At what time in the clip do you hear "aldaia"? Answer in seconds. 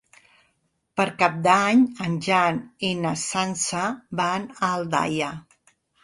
4.79-5.29